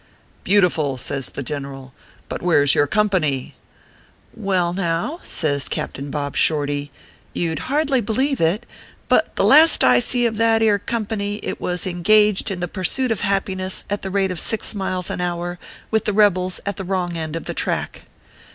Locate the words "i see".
9.83-10.25